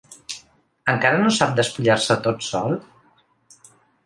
Encara 0.93 1.19
no 1.25 1.33
sap 1.35 1.53
despullar-se 1.59 2.19
tot 2.29 2.43
sol? 2.49 2.75